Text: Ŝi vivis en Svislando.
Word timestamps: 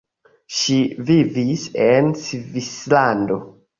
Ŝi 0.59 0.77
vivis 1.09 1.67
en 1.85 2.11
Svislando. 2.23 3.39